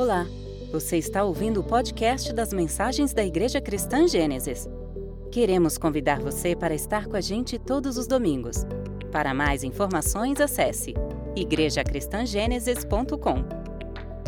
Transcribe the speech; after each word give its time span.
Olá, 0.00 0.26
você 0.72 0.96
está 0.96 1.22
ouvindo 1.24 1.60
o 1.60 1.62
podcast 1.62 2.32
das 2.32 2.54
mensagens 2.54 3.12
da 3.12 3.22
Igreja 3.22 3.60
Cristã 3.60 4.08
Gênesis. 4.08 4.66
Queremos 5.30 5.76
convidar 5.76 6.20
você 6.20 6.56
para 6.56 6.74
estar 6.74 7.06
com 7.06 7.16
a 7.16 7.20
gente 7.20 7.58
todos 7.58 7.98
os 7.98 8.06
domingos. 8.06 8.64
Para 9.12 9.34
mais 9.34 9.62
informações, 9.62 10.40
acesse 10.40 10.94
igrejacristangênesis.com. 11.36 13.44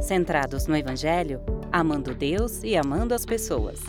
Centrados 0.03 0.67
no 0.67 0.77
Evangelho, 0.77 1.41
amando 1.73 2.15
Deus 2.15 2.63
e 2.63 2.77
amando 2.77 3.15
as 3.15 3.25
pessoas. 3.25 3.81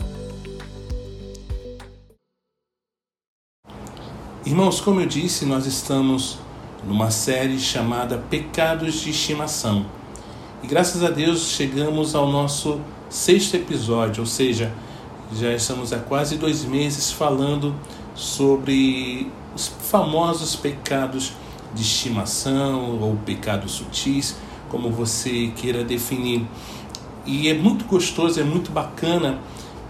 Irmãos, 4.46 4.80
como 4.80 5.02
eu 5.02 5.06
disse, 5.06 5.44
nós 5.44 5.66
estamos 5.66 6.38
numa 6.82 7.10
série 7.10 7.58
chamada 7.58 8.16
Pecados 8.16 9.02
de 9.02 9.10
Estimação. 9.10 9.84
E 10.64 10.66
graças 10.66 11.04
a 11.04 11.10
Deus 11.10 11.50
chegamos 11.50 12.14
ao 12.14 12.26
nosso 12.26 12.80
sexto 13.10 13.54
episódio, 13.54 14.22
ou 14.22 14.26
seja, 14.26 14.72
já 15.30 15.52
estamos 15.52 15.92
há 15.92 15.98
quase 15.98 16.38
dois 16.38 16.64
meses 16.64 17.12
falando 17.12 17.74
sobre 18.14 19.30
os 19.54 19.66
famosos 19.68 20.56
pecados 20.56 21.34
de 21.74 21.82
estimação 21.82 22.98
ou 22.98 23.14
pecados 23.26 23.72
sutis, 23.72 24.36
como 24.70 24.88
você 24.88 25.52
queira 25.54 25.84
definir. 25.84 26.46
E 27.26 27.46
é 27.46 27.52
muito 27.52 27.84
gostoso, 27.84 28.40
é 28.40 28.42
muito 28.42 28.72
bacana 28.72 29.40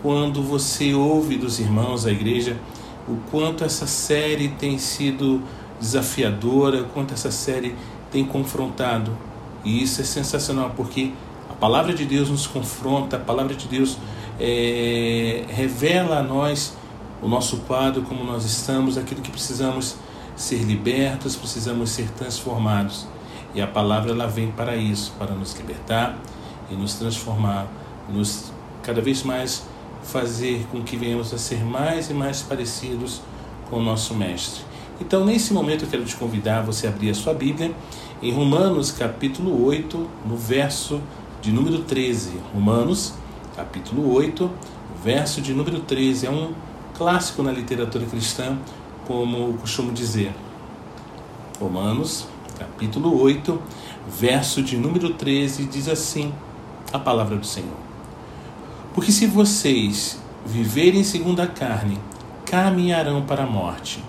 quando 0.03 0.43
você 0.43 0.93
ouve 0.93 1.37
dos 1.37 1.61
irmãos 1.61 2.03
da 2.03 2.11
igreja 2.11 2.59
o 3.07 3.17
quanto 3.31 3.63
essa 3.63 3.87
série 3.87 4.49
tem 4.49 4.77
sido 4.77 5.41
desafiadora, 5.79 6.83
o 6.83 6.87
quanto 6.87 7.15
essa 7.15 7.31
série 7.31 7.77
tem 8.11 8.25
confrontado. 8.25 9.17
E 9.65 9.83
isso 9.83 10.01
é 10.01 10.05
sensacional, 10.05 10.73
porque 10.77 11.13
a 11.51 11.55
palavra 11.55 11.95
de 11.95 12.05
Deus 12.05 12.29
nos 12.29 12.47
confronta, 12.47 13.17
a 13.17 13.21
palavra 13.21 13.55
de 13.55 13.67
Deus 13.67 13.97
é, 14.39 15.45
revela 15.49 16.19
a 16.19 16.23
nós 16.23 16.77
o 17.23 17.29
nosso 17.29 17.59
quadro, 17.59 18.03
como 18.03 18.23
nós 18.23 18.45
estamos, 18.45 18.99
aquilo 18.99 19.23
que 19.23 19.31
precisamos 19.31 19.97
ser 20.37 20.59
libertos, 20.63 21.37
precisamos 21.37 21.91
ser 21.91 22.11
transformados. 22.11 23.07
E 23.55 23.63
a 23.63 23.67
palavra 23.67 24.11
ela 24.11 24.27
vem 24.27 24.51
para 24.51 24.77
isso, 24.77 25.13
para 25.19 25.33
nos 25.33 25.55
libertar 25.55 26.19
e 26.71 26.75
nos 26.75 26.95
transformar, 26.95 27.67
nos 28.09 28.53
cada 28.83 29.01
vez 29.01 29.23
mais 29.23 29.65
fazer 30.03 30.67
com 30.71 30.83
que 30.83 30.97
venhamos 30.97 31.33
a 31.33 31.39
ser 31.39 31.65
mais 31.65 32.11
e 32.11 32.15
mais 32.15 32.43
parecidos 32.43 33.23
com 33.71 33.77
o 33.77 33.83
nosso 33.83 34.15
Mestre. 34.15 34.63
Então, 35.01 35.25
nesse 35.25 35.53
momento, 35.53 35.85
eu 35.85 35.89
quero 35.89 36.05
te 36.05 36.15
convidar 36.17 36.59
a 36.59 36.63
você 36.63 36.87
abrir 36.87 37.11
a 37.11 37.15
sua 37.15 37.33
Bíblia 37.33 37.73
em 38.25 38.33
Romanos, 38.33 38.91
capítulo 38.91 39.67
8, 39.67 40.09
no 40.25 40.35
verso 40.35 40.99
de 41.43 41.53
número 41.53 41.81
13. 41.81 42.41
Romanos, 42.55 43.13
capítulo 43.55 44.11
8, 44.15 44.51
verso 45.05 45.43
de 45.43 45.53
número 45.53 45.81
13. 45.81 46.29
É 46.29 46.31
um 46.31 46.55
clássico 46.97 47.43
na 47.43 47.53
literatura 47.53 48.07
cristã, 48.07 48.57
como 49.07 49.53
costumo 49.59 49.93
dizer. 49.93 50.33
Romanos, 51.61 52.27
capítulo 52.59 53.21
8, 53.21 53.61
verso 54.09 54.63
de 54.63 54.79
número 54.79 55.13
13, 55.13 55.67
diz 55.67 55.87
assim 55.87 56.33
a 56.95 56.99
palavra 56.99 57.37
do 57.37 57.45
Senhor. 57.45 57.77
Porque 58.95 59.13
se 59.13 59.27
vocês 59.27 60.19
viverem 60.47 61.05
segundo 61.05 61.41
a 61.41 61.47
carne, 61.47 62.01
caminharão 62.47 63.21
para 63.21 63.43
a 63.43 63.47
morte. 63.47 64.03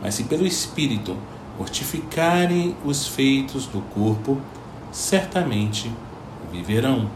Mas 0.00 0.14
se 0.14 0.22
pelo 0.22 0.46
Espírito 0.46 1.16
mortificarem 1.58 2.76
os 2.84 3.06
feitos 3.06 3.66
do 3.66 3.80
corpo, 3.80 4.40
certamente 4.92 5.90
viverão. 6.52 7.10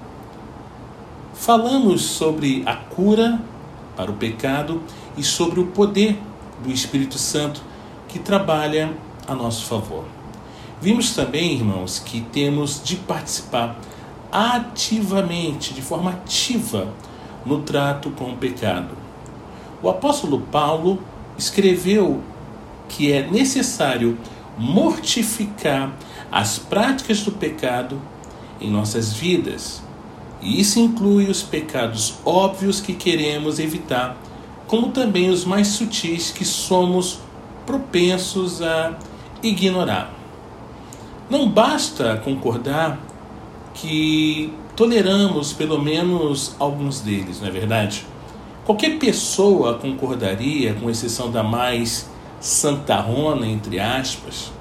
Falamos 1.35 2.03
sobre 2.03 2.63
a 2.67 2.75
cura 2.75 3.41
para 3.97 4.11
o 4.11 4.15
pecado 4.15 4.83
e 5.17 5.23
sobre 5.23 5.61
o 5.61 5.67
poder 5.67 6.19
do 6.63 6.71
Espírito 6.71 7.19
Santo 7.19 7.63
que 8.09 8.19
trabalha 8.19 8.93
a 9.27 9.35
nosso 9.35 9.65
favor. 9.67 10.05
Vimos 10.81 11.15
também, 11.15 11.55
irmãos, 11.55 11.99
que 11.99 12.21
temos 12.21 12.83
de 12.83 12.97
participar 12.97 13.79
ativamente, 14.33 15.75
de 15.75 15.83
forma 15.83 16.11
ativa, 16.11 16.89
no 17.45 17.61
trato 17.63 18.11
com 18.11 18.33
o 18.33 18.37
pecado. 18.37 18.97
O 19.83 19.89
apóstolo 19.89 20.41
Paulo 20.41 20.99
escreveu 21.39 22.23
que 22.89 23.13
é 23.13 23.27
necessário 23.27 24.19
mortificar 24.59 25.93
as 26.31 26.59
práticas 26.59 27.23
do 27.23 27.33
pecado 27.33 28.01
em 28.61 28.71
nossas 28.71 29.13
vidas. 29.13 29.83
E 30.41 30.61
isso 30.61 30.79
inclui 30.79 31.29
os 31.29 31.43
pecados 31.43 32.15
óbvios 32.25 32.81
que 32.81 32.95
queremos 32.95 33.59
evitar, 33.59 34.17
como 34.67 34.89
também 34.89 35.29
os 35.29 35.45
mais 35.45 35.69
sutis 35.69 36.31
que 36.31 36.45
somos 36.45 37.21
propensos 37.67 38.63
a 38.63 38.99
ignorar. 39.43 40.15
Não 41.29 41.49
basta 41.49 42.17
concordar 42.25 42.99
que 43.75 44.53
toleramos 44.75 45.53
pelo 45.53 45.81
menos 45.81 46.55
alguns 46.59 47.01
deles, 47.01 47.41
não 47.41 47.49
é 47.49 47.51
verdade? 47.51 48.05
Qualquer 48.65 48.99
pessoa 48.99 49.75
concordaria, 49.75 50.75
com 50.75 50.89
exceção 50.89 51.31
da 51.31 51.43
mais 51.43 52.09
santarrona, 52.41 53.47
entre 53.47 53.79
aspas. 53.79 54.53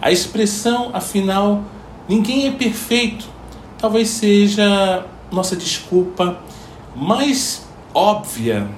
A 0.00 0.10
expressão, 0.10 0.90
afinal, 0.94 1.64
ninguém 2.08 2.46
é 2.46 2.52
perfeito, 2.52 3.28
talvez 3.76 4.08
seja 4.08 5.04
nossa 5.30 5.56
desculpa 5.56 6.38
mais 6.94 7.66
óbvia 7.92 8.68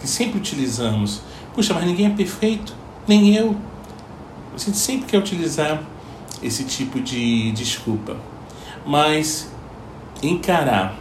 que 0.00 0.08
sempre 0.08 0.38
utilizamos. 0.38 1.22
Puxa, 1.54 1.72
mas 1.72 1.84
ninguém 1.84 2.06
é 2.06 2.10
perfeito, 2.10 2.74
nem 3.06 3.34
eu. 3.34 3.56
A 4.54 4.58
gente 4.58 4.76
sempre 4.76 5.06
quer 5.06 5.18
utilizar 5.18 5.82
esse 6.42 6.64
tipo 6.64 7.00
de 7.00 7.52
desculpa 7.52 8.16
mas 8.86 9.50
encarar 10.22 10.96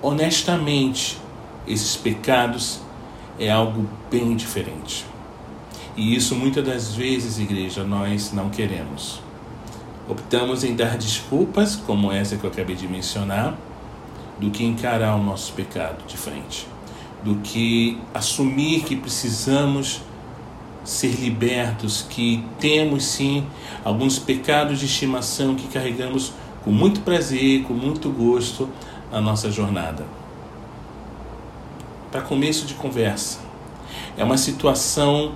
honestamente 0.00 1.18
esses 1.66 1.96
pecados 1.96 2.80
é 3.38 3.50
algo 3.50 3.88
bem 4.08 4.36
diferente. 4.36 5.04
E 5.96 6.14
isso 6.14 6.34
muitas 6.34 6.64
das 6.64 6.94
vezes, 6.94 7.38
igreja, 7.38 7.84
nós 7.84 8.32
não 8.32 8.48
queremos. 8.48 9.20
Optamos 10.08 10.64
em 10.64 10.74
dar 10.74 10.96
desculpas, 10.96 11.76
como 11.76 12.10
essa 12.10 12.36
que 12.36 12.44
eu 12.44 12.50
acabei 12.50 12.74
de 12.74 12.88
mencionar, 12.88 13.54
do 14.38 14.50
que 14.50 14.64
encarar 14.64 15.14
o 15.16 15.22
nosso 15.22 15.52
pecado 15.52 16.04
de 16.06 16.16
frente, 16.16 16.66
do 17.22 17.36
que 17.36 17.98
assumir 18.12 18.82
que 18.84 18.96
precisamos 18.96 20.02
ser 20.82 21.12
libertos, 21.20 22.04
que 22.08 22.44
temos 22.58 23.04
sim 23.04 23.46
alguns 23.84 24.18
pecados 24.18 24.80
de 24.80 24.86
estimação 24.86 25.54
que 25.54 25.68
carregamos 25.68 26.32
com 26.64 26.72
muito 26.72 27.00
prazer, 27.00 27.62
com 27.64 27.74
muito 27.74 28.10
gosto 28.10 28.68
na 29.10 29.20
nossa 29.20 29.50
jornada. 29.50 30.04
Para 32.10 32.22
começo 32.22 32.66
de 32.66 32.74
conversa, 32.74 33.40
é 34.16 34.24
uma 34.24 34.36
situação 34.36 35.32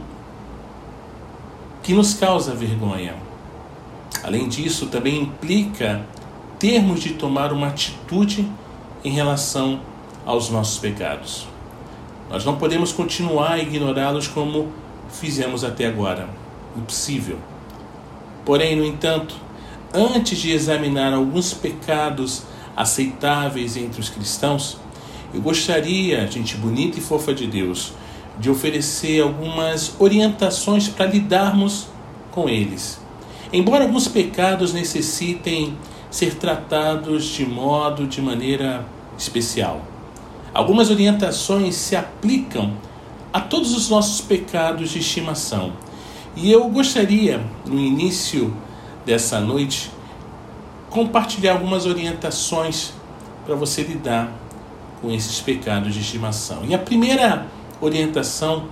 que 1.86 1.94
nos 1.94 2.14
causa 2.14 2.52
vergonha. 2.52 3.14
Além 4.24 4.48
disso, 4.48 4.86
também 4.86 5.22
implica 5.22 6.04
termos 6.58 7.00
de 7.00 7.10
tomar 7.10 7.52
uma 7.52 7.68
atitude 7.68 8.50
em 9.04 9.12
relação 9.12 9.78
aos 10.24 10.50
nossos 10.50 10.80
pecados. 10.80 11.46
Nós 12.28 12.44
não 12.44 12.56
podemos 12.56 12.90
continuar 12.90 13.52
a 13.52 13.58
ignorá-los 13.60 14.26
como 14.26 14.72
fizemos 15.08 15.62
até 15.62 15.86
agora. 15.86 16.28
Impossível. 16.76 17.38
Porém, 18.44 18.74
no 18.74 18.84
entanto, 18.84 19.36
antes 19.94 20.38
de 20.38 20.50
examinar 20.50 21.12
alguns 21.12 21.54
pecados 21.54 22.42
aceitáveis 22.76 23.76
entre 23.76 24.00
os 24.00 24.08
cristãos, 24.08 24.76
eu 25.32 25.40
gostaria, 25.40 26.26
gente 26.26 26.56
bonita 26.56 26.98
e 26.98 27.00
fofa 27.00 27.32
de 27.32 27.46
Deus, 27.46 27.92
de 28.38 28.50
oferecer 28.50 29.22
algumas 29.22 29.94
orientações 29.98 30.88
para 30.88 31.06
lidarmos 31.06 31.88
com 32.30 32.48
eles. 32.48 33.00
Embora 33.52 33.84
alguns 33.84 34.08
pecados 34.08 34.72
necessitem 34.72 35.76
ser 36.10 36.34
tratados 36.34 37.24
de 37.24 37.46
modo, 37.46 38.06
de 38.06 38.20
maneira 38.20 38.84
especial, 39.16 39.80
algumas 40.52 40.90
orientações 40.90 41.74
se 41.74 41.96
aplicam 41.96 42.76
a 43.32 43.40
todos 43.40 43.74
os 43.74 43.88
nossos 43.88 44.20
pecados 44.20 44.90
de 44.90 44.98
estimação. 44.98 45.72
E 46.34 46.50
eu 46.50 46.68
gostaria, 46.68 47.42
no 47.64 47.78
início 47.78 48.54
dessa 49.04 49.40
noite, 49.40 49.90
compartilhar 50.90 51.52
algumas 51.52 51.86
orientações 51.86 52.92
para 53.44 53.54
você 53.54 53.82
lidar 53.82 54.32
com 55.00 55.10
esses 55.10 55.40
pecados 55.40 55.94
de 55.94 56.00
estimação. 56.00 56.64
E 56.64 56.74
a 56.74 56.78
primeira 56.78 57.46
orientação 57.80 58.66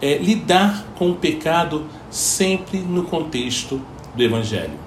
é 0.00 0.16
lidar 0.16 0.86
com 0.96 1.10
o 1.10 1.14
pecado 1.14 1.86
sempre 2.10 2.78
no 2.78 3.04
contexto 3.04 3.80
do 4.14 4.22
Evangelho. 4.22 4.78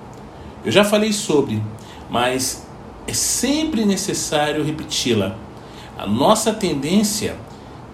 Eu 0.65 0.71
já 0.71 0.83
falei 0.83 1.13
sobre, 1.13 1.61
mas 2.09 2.65
é 3.07 3.13
sempre 3.13 3.85
necessário 3.85 4.63
repeti-la. 4.63 5.35
A 5.97 6.07
nossa 6.07 6.53
tendência 6.53 7.35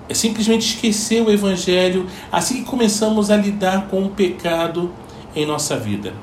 é 0.08 0.14
simplesmente 0.14 0.76
esquecer 0.76 1.22
o 1.22 1.32
Evangelho 1.32 2.08
assim 2.32 2.64
que 2.64 2.70
começamos 2.70 3.30
a 3.30 3.38
lidar 3.38 3.88
com 3.88 4.04
o 4.06 4.10
pecado 4.10 4.92
em 5.36 5.46
nossa 5.46 5.78
vida. 5.78 6.14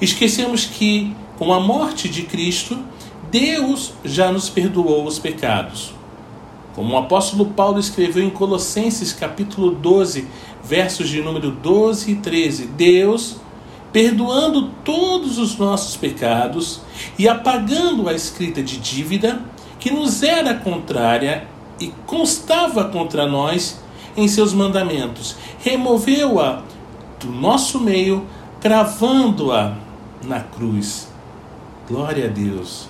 Esquecemos 0.00 0.64
que, 0.64 1.12
com 1.36 1.52
a 1.52 1.58
morte 1.58 2.08
de 2.08 2.22
Cristo, 2.22 2.78
Deus 3.30 3.92
já 4.04 4.30
nos 4.30 4.48
perdoou 4.48 5.04
os 5.06 5.18
pecados. 5.18 5.97
Como 6.78 6.94
o 6.94 6.96
apóstolo 6.96 7.46
Paulo 7.46 7.80
escreveu 7.80 8.22
em 8.22 8.30
Colossenses 8.30 9.12
capítulo 9.12 9.72
12, 9.72 10.28
versos 10.62 11.08
de 11.08 11.20
número 11.20 11.50
12 11.50 12.12
e 12.12 12.14
13, 12.14 12.66
Deus, 12.66 13.38
perdoando 13.92 14.70
todos 14.84 15.38
os 15.38 15.58
nossos 15.58 15.96
pecados 15.96 16.80
e 17.18 17.28
apagando 17.28 18.08
a 18.08 18.14
escrita 18.14 18.62
de 18.62 18.76
dívida 18.76 19.42
que 19.80 19.90
nos 19.90 20.22
era 20.22 20.54
contrária 20.54 21.48
e 21.80 21.88
constava 22.06 22.84
contra 22.84 23.26
nós 23.26 23.80
em 24.16 24.28
seus 24.28 24.52
mandamentos, 24.52 25.34
removeu-a 25.58 26.62
do 27.18 27.28
nosso 27.28 27.80
meio, 27.80 28.24
cravando-a 28.60 29.74
na 30.22 30.38
cruz. 30.38 31.08
Glória 31.88 32.26
a 32.26 32.28
Deus. 32.28 32.88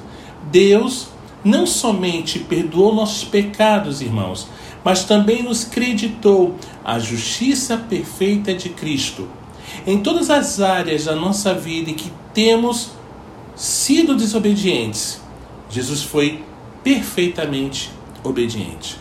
Deus 0.53 1.09
não 1.45 1.67
somente 1.67 2.39
perdoou 2.39 2.95
nossos 2.95 3.25
pecados, 3.25 4.01
irmãos, 4.01 4.49
mas 4.85 5.05
também 5.05 5.43
nos 5.43 5.65
creditou 5.65 6.57
a 6.85 6.99
justiça 6.99 7.77
perfeita 7.77 8.55
de 8.55 8.71
Cristo. 8.71 9.29
Em 9.87 9.99
todas 9.99 10.31
as 10.31 10.61
áreas 10.61 11.05
da 11.05 11.15
nossa 11.15 11.55
vida 11.55 11.91
em 11.91 11.95
que 11.95 12.11
temos 12.33 12.91
sido 13.55 14.15
desobedientes, 14.15 15.21
Jesus 15.69 16.03
foi 16.03 16.43
perfeitamente 16.83 17.91
obediente. 18.25 18.97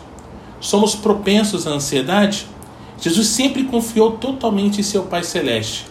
Somos 0.60 0.94
propensos 0.94 1.66
à 1.66 1.70
ansiedade? 1.70 2.46
Jesus 3.00 3.28
sempre 3.28 3.64
confiou 3.64 4.12
totalmente 4.12 4.80
em 4.80 4.82
seu 4.82 5.04
Pai 5.04 5.22
Celeste. 5.22 5.86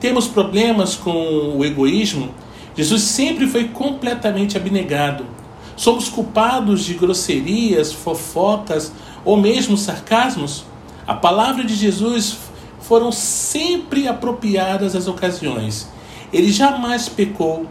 Temos 0.00 0.26
problemas 0.26 0.96
com 0.96 1.56
o 1.56 1.64
egoísmo? 1.64 2.30
Jesus 2.74 3.02
sempre 3.02 3.46
foi 3.46 3.68
completamente 3.68 4.56
abnegado. 4.56 5.37
Somos 5.78 6.08
culpados 6.08 6.84
de 6.84 6.94
grosserias, 6.94 7.92
fofocas 7.92 8.92
ou 9.24 9.36
mesmo 9.36 9.76
sarcasmos? 9.76 10.64
A 11.06 11.14
palavra 11.14 11.62
de 11.62 11.72
Jesus 11.72 12.36
foram 12.80 13.12
sempre 13.12 14.08
apropriadas 14.08 14.96
às 14.96 15.06
ocasiões. 15.06 15.88
Ele 16.32 16.50
jamais 16.50 17.08
pecou 17.08 17.64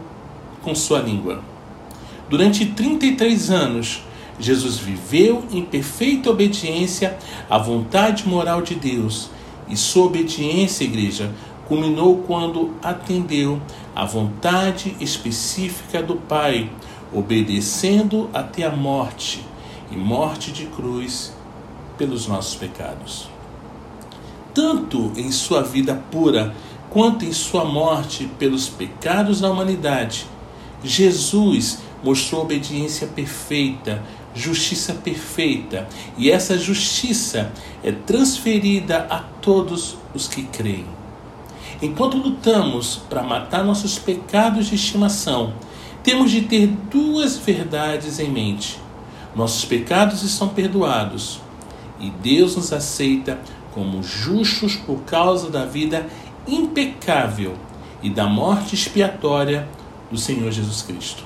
com 0.62 0.74
sua 0.74 1.00
língua. 1.00 1.42
Durante 2.30 2.64
33 2.64 3.50
anos, 3.50 4.02
Jesus 4.40 4.78
viveu 4.78 5.44
em 5.52 5.62
perfeita 5.62 6.30
obediência 6.30 7.18
à 7.50 7.58
vontade 7.58 8.26
moral 8.26 8.62
de 8.62 8.74
Deus. 8.74 9.28
E 9.68 9.76
sua 9.76 10.06
obediência, 10.06 10.82
igreja, 10.82 11.30
culminou 11.66 12.24
quando 12.26 12.72
atendeu 12.82 13.60
à 13.94 14.06
vontade 14.06 14.96
específica 14.98 16.02
do 16.02 16.16
Pai, 16.16 16.70
obedecendo 17.12 18.28
até 18.32 18.64
a 18.64 18.70
morte 18.70 19.44
e 19.90 19.96
morte 19.96 20.52
de 20.52 20.66
cruz 20.66 21.32
pelos 21.96 22.26
nossos 22.26 22.54
pecados. 22.54 23.28
Tanto 24.54 25.12
em 25.16 25.30
sua 25.30 25.62
vida 25.62 26.02
pura 26.10 26.54
quanto 26.90 27.24
em 27.24 27.32
sua 27.32 27.64
morte 27.64 28.28
pelos 28.38 28.68
pecados 28.68 29.40
da 29.40 29.50
humanidade, 29.50 30.26
Jesus 30.82 31.78
mostrou 32.02 32.42
obediência 32.42 33.06
perfeita, 33.06 34.02
justiça 34.34 34.94
perfeita, 34.94 35.88
e 36.16 36.30
essa 36.30 36.56
justiça 36.56 37.52
é 37.82 37.90
transferida 37.90 39.06
a 39.10 39.18
todos 39.18 39.96
os 40.14 40.28
que 40.28 40.44
creem. 40.44 40.86
Enquanto 41.82 42.16
lutamos 42.16 43.00
para 43.08 43.22
matar 43.22 43.64
nossos 43.64 43.98
pecados 43.98 44.66
de 44.66 44.74
estimação, 44.74 45.52
temos 46.02 46.30
de 46.30 46.42
ter 46.42 46.66
duas 46.90 47.36
verdades 47.36 48.18
em 48.18 48.30
mente. 48.30 48.78
Nossos 49.34 49.64
pecados 49.64 50.22
estão 50.22 50.48
perdoados 50.48 51.40
e 52.00 52.10
Deus 52.10 52.56
nos 52.56 52.72
aceita 52.72 53.38
como 53.72 54.02
justos 54.02 54.76
por 54.76 55.00
causa 55.02 55.50
da 55.50 55.64
vida 55.64 56.06
impecável 56.46 57.54
e 58.02 58.10
da 58.10 58.26
morte 58.26 58.74
expiatória 58.74 59.68
do 60.10 60.16
Senhor 60.16 60.50
Jesus 60.50 60.82
Cristo. 60.82 61.24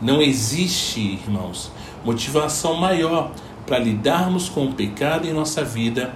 Não 0.00 0.20
existe, 0.20 1.00
irmãos, 1.00 1.70
motivação 2.04 2.74
maior 2.74 3.30
para 3.66 3.78
lidarmos 3.78 4.48
com 4.48 4.66
o 4.66 4.72
pecado 4.72 5.26
em 5.26 5.32
nossa 5.32 5.64
vida 5.64 6.14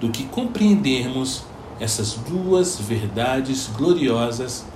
do 0.00 0.10
que 0.10 0.24
compreendermos 0.24 1.44
essas 1.78 2.14
duas 2.14 2.78
verdades 2.78 3.70
gloriosas 3.74 4.66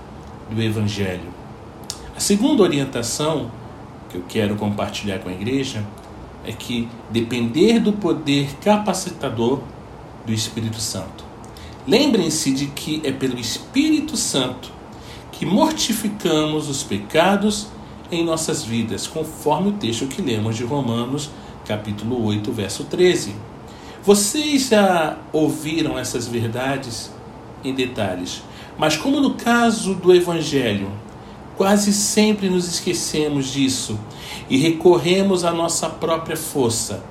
do 0.51 0.63
Evangelho. 0.63 1.44
A 2.17 2.21
segunda 2.21 2.63
orientação 2.63 3.51
que 4.09 4.17
eu 4.17 4.23
quero 4.29 4.55
compartilhar 4.55 5.19
com 5.19 5.29
a 5.29 5.33
igreja 5.33 5.85
é 6.47 6.53
que 6.53 6.89
depender 7.11 7.81
do 7.81 7.93
poder 7.93 8.55
capacitador 8.63 9.61
do 10.25 10.33
Espírito 10.33 10.81
Santo. 10.81 11.25
Lembrem-se 11.85 12.53
de 12.53 12.67
que 12.69 13.03
é 13.05 13.11
pelo 13.11 13.37
Espírito 13.37 14.17
Santo 14.17 14.71
que 15.33 15.45
mortificamos 15.45 16.69
os 16.69 16.85
pecados 16.85 17.67
em 18.13 18.25
nossas 18.25 18.63
vidas, 18.63 19.09
conforme 19.09 19.71
o 19.71 19.73
texto 19.73 20.07
que 20.07 20.23
lemos 20.23 20.57
de 20.57 20.63
Romanos, 20.63 21.31
capítulo 21.67 22.25
8, 22.27 22.53
verso 22.53 22.85
13. 22.85 23.35
Vocês 24.05 24.69
já 24.69 25.19
ouviram 25.33 25.99
essas 25.99 26.29
verdades 26.29 27.11
em 27.65 27.75
detalhes, 27.75 28.43
mas 28.79 28.97
como 28.97 29.21
no 29.21 29.35
caso 29.35 29.95
do 29.97 30.15
evangelho, 30.15 30.93
quase 31.57 31.93
sempre 31.93 32.49
nos 32.49 32.67
esquecemos 32.67 33.47
disso 33.47 33.99
e 34.49 34.57
recorremos 34.57 35.45
à 35.45 35.53
nossa 35.53 35.89
própria 35.89 36.37
força. 36.37 37.03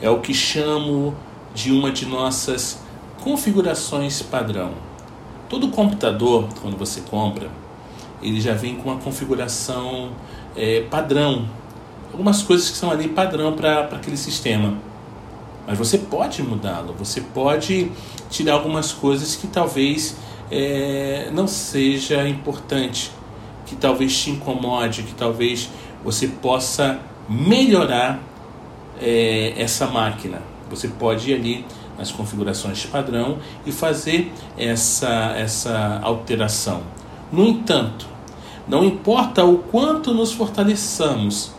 É 0.00 0.10
o 0.10 0.20
que 0.20 0.34
chamo 0.34 1.14
de 1.54 1.72
uma 1.72 1.90
de 1.90 2.06
nossas 2.06 2.80
configurações 3.22 4.20
padrão. 4.22 4.72
Todo 5.48 5.68
computador, 5.68 6.48
quando 6.60 6.76
você 6.76 7.00
compra, 7.02 7.48
ele 8.20 8.40
já 8.40 8.54
vem 8.54 8.76
com 8.76 8.90
uma 8.90 9.00
configuração 9.00 10.10
é, 10.56 10.80
padrão. 10.82 11.46
Algumas 12.12 12.42
coisas 12.42 12.70
que 12.70 12.76
são 12.76 12.90
ali 12.90 13.08
padrão 13.08 13.52
para 13.52 13.80
aquele 13.82 14.16
sistema. 14.16 14.76
Mas 15.66 15.78
você 15.78 15.98
pode 15.98 16.42
mudá-lo, 16.42 16.94
você 16.98 17.20
pode 17.20 17.90
tirar 18.28 18.54
algumas 18.54 18.92
coisas 18.92 19.34
que 19.34 19.46
talvez 19.46 20.16
é, 20.50 21.30
não 21.32 21.46
seja 21.46 22.28
importante, 22.28 23.10
que 23.66 23.76
talvez 23.76 24.16
te 24.18 24.30
incomode, 24.30 25.02
que 25.02 25.14
talvez 25.14 25.70
você 26.04 26.28
possa 26.28 27.00
melhorar 27.28 28.20
é, 29.00 29.54
essa 29.56 29.86
máquina. 29.86 30.42
Você 30.70 30.88
pode 30.88 31.30
ir 31.30 31.34
ali 31.34 31.66
nas 31.98 32.10
configurações 32.10 32.84
padrão 32.86 33.38
e 33.64 33.72
fazer 33.72 34.32
essa, 34.56 35.34
essa 35.36 36.00
alteração. 36.02 36.82
No 37.32 37.46
entanto, 37.46 38.06
não 38.66 38.84
importa 38.84 39.44
o 39.44 39.58
quanto 39.58 40.12
nos 40.12 40.32
fortaleçamos, 40.32 41.52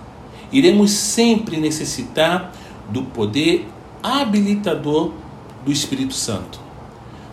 iremos 0.51 0.91
sempre 0.91 1.57
necessitar 1.57 2.51
do 2.89 3.03
poder 3.03 3.67
habilitador 4.01 5.11
do 5.63 5.71
Espírito 5.71 6.13
Santo. 6.13 6.59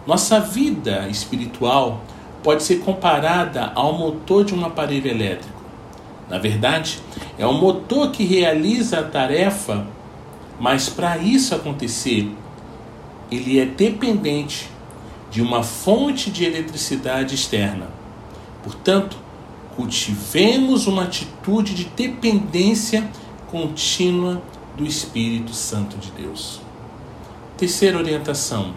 Nossa 0.07 0.41
vida 0.41 1.09
espiritual 1.09 2.01
pode 2.43 2.63
ser 2.63 2.81
comparada 2.81 3.73
ao 3.75 3.93
motor 3.93 4.45
de 4.45 4.55
um 4.55 4.65
aparelho 4.65 5.09
elétrico. 5.09 5.63
Na 6.29 6.39
verdade, 6.39 6.99
é 7.39 7.47
o 7.47 7.53
motor 7.53 8.11
que 8.11 8.25
realiza 8.25 9.01
a 9.01 9.03
tarefa, 9.03 9.87
mas 10.59 10.89
para 10.89 11.19
isso 11.19 11.55
acontecer, 11.55 12.31
ele 13.31 13.59
é 13.59 13.65
dependente 13.65 14.69
de 15.31 15.41
uma 15.41 15.63
fonte 15.63 16.31
de 16.31 16.45
eletricidade 16.45 17.35
externa. 17.35 17.89
Portanto, 18.63 19.17
cultivemos 19.77 20.87
uma 20.87 21.05
atitude 21.05 21.75
de 21.75 21.85
dependência 21.85 23.09
contínua 23.51 24.43
do 24.77 24.85
Espírito 24.85 25.53
Santo 25.53 25.97
de 25.97 26.11
Deus. 26.13 26.61
Terceira 27.57 27.99
orientação: 27.99 28.75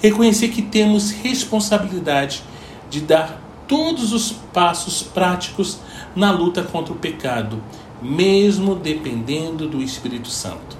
reconhecer 0.00 0.48
que 0.48 0.62
temos 0.62 1.10
responsabilidade 1.10 2.42
de 2.90 3.00
dar 3.00 3.40
todos 3.66 4.12
os 4.12 4.32
passos 4.32 5.02
práticos 5.02 5.78
na 6.14 6.32
luta 6.32 6.62
contra 6.62 6.92
o 6.92 6.96
pecado, 6.96 7.62
mesmo 8.02 8.74
dependendo 8.74 9.68
do 9.68 9.80
Espírito 9.80 10.28
Santo. 10.28 10.76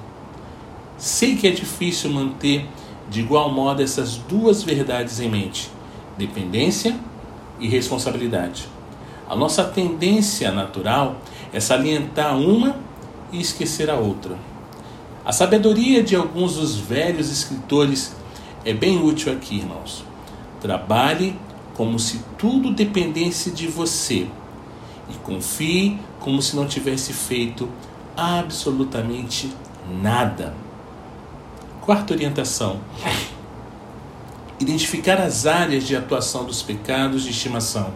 Sei 0.98 1.36
que 1.36 1.46
é 1.46 1.50
difícil 1.50 2.10
manter 2.10 2.68
de 3.08 3.20
igual 3.20 3.50
modo 3.50 3.82
essas 3.82 4.16
duas 4.16 4.62
verdades 4.62 5.20
em 5.20 5.30
mente: 5.30 5.70
dependência 6.18 6.98
e 7.60 7.68
responsabilidade. 7.68 8.68
A 9.28 9.36
nossa 9.36 9.62
tendência 9.62 10.50
natural 10.50 11.16
é 11.52 11.60
salientar 11.60 12.36
uma 12.36 12.76
e 13.32 13.40
esquecer 13.40 13.88
a 13.88 13.94
outra. 13.94 14.36
A 15.24 15.32
sabedoria 15.32 16.02
de 16.02 16.16
alguns 16.16 16.56
dos 16.56 16.76
velhos 16.76 17.30
escritores 17.30 18.16
é 18.64 18.72
bem 18.72 19.00
útil 19.00 19.32
aqui, 19.32 19.58
irmãos. 19.58 20.04
Trabalhe 20.60 21.36
como 21.80 21.98
se 21.98 22.20
tudo 22.36 22.74
dependesse 22.74 23.50
de 23.52 23.66
você 23.66 24.26
e 25.08 25.14
confie 25.24 25.98
como 26.18 26.42
se 26.42 26.54
não 26.54 26.66
tivesse 26.66 27.10
feito 27.14 27.70
absolutamente 28.14 29.50
nada. 30.02 30.52
Quarta 31.80 32.12
orientação: 32.12 32.80
identificar 34.60 35.22
as 35.22 35.46
áreas 35.46 35.86
de 35.86 35.96
atuação 35.96 36.44
dos 36.44 36.60
pecados 36.60 37.22
de 37.22 37.30
estimação. 37.30 37.94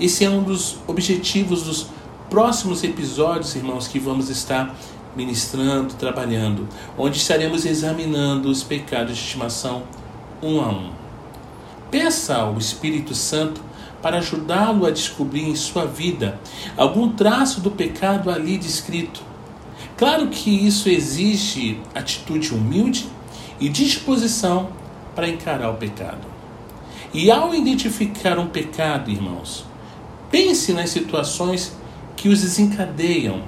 Esse 0.00 0.24
é 0.24 0.30
um 0.30 0.42
dos 0.42 0.78
objetivos 0.86 1.64
dos 1.64 1.88
próximos 2.30 2.82
episódios, 2.82 3.54
irmãos, 3.54 3.86
que 3.86 3.98
vamos 3.98 4.30
estar 4.30 4.74
ministrando, 5.14 5.92
trabalhando, 5.96 6.66
onde 6.96 7.18
estaremos 7.18 7.66
examinando 7.66 8.48
os 8.48 8.62
pecados 8.62 9.18
de 9.18 9.22
estimação 9.22 9.82
um 10.42 10.62
a 10.62 10.68
um. 10.68 11.05
Peça 11.90 12.36
ao 12.36 12.58
Espírito 12.58 13.14
Santo 13.14 13.60
para 14.02 14.18
ajudá-lo 14.18 14.86
a 14.86 14.90
descobrir 14.90 15.48
em 15.48 15.56
sua 15.56 15.86
vida 15.86 16.38
algum 16.76 17.10
traço 17.12 17.60
do 17.60 17.70
pecado 17.70 18.30
ali 18.30 18.58
descrito. 18.58 19.22
Claro 19.96 20.28
que 20.28 20.50
isso 20.50 20.88
exige 20.88 21.80
atitude 21.94 22.52
humilde 22.52 23.06
e 23.58 23.68
disposição 23.68 24.68
para 25.14 25.28
encarar 25.28 25.70
o 25.70 25.76
pecado. 25.76 26.26
E 27.14 27.30
ao 27.30 27.54
identificar 27.54 28.38
um 28.38 28.48
pecado, 28.48 29.10
irmãos, 29.10 29.64
pense 30.30 30.72
nas 30.72 30.90
situações 30.90 31.72
que 32.16 32.28
os 32.28 32.42
desencadeiam. 32.42 33.42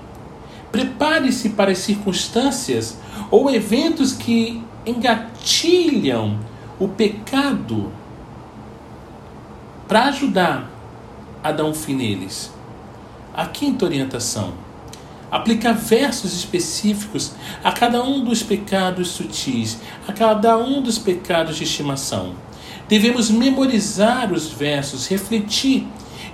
Prepare-se 0.73 1.50
para 1.50 1.73
as 1.73 1.78
circunstâncias 1.78 2.99
ou 3.30 3.50
eventos 3.50 4.12
que 4.12 4.62
engatilham 4.87 6.38
o 6.78 6.88
pecado 6.88 7.92
para 9.88 10.04
ajudar 10.04 10.71
a 11.42 11.50
dar 11.50 11.64
um 11.64 11.73
fim 11.73 11.95
neles. 11.95 12.52
A 13.35 13.47
quinta 13.47 13.87
orientação: 13.87 14.52
aplicar 15.30 15.73
versos 15.73 16.35
específicos 16.35 17.33
a 17.64 17.73
cada 17.73 18.04
um 18.04 18.23
dos 18.23 18.42
pecados 18.42 19.09
sutis, 19.09 19.78
a 20.07 20.12
cada 20.12 20.59
um 20.59 20.83
dos 20.83 20.99
pecados 20.99 21.57
de 21.57 21.64
estimação. 21.64 22.35
Devemos 22.87 23.30
memorizar 23.30 24.33
os 24.33 24.50
versos, 24.50 25.07
refletir 25.07 25.87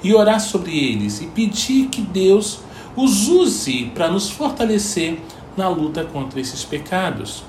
e 0.03 0.13
orar 0.13 0.41
sobre 0.41 0.77
eles 0.77 1.21
e 1.21 1.27
pedir 1.27 1.89
que 1.89 2.01
Deus 2.03 2.61
os 2.97 3.29
use 3.29 3.91
para 3.95 4.09
nos 4.09 4.31
fortalecer 4.31 5.21
na 5.57 5.69
luta 5.69 6.05
contra 6.05 6.41
esses 6.41 6.65
pecados. 6.65 7.45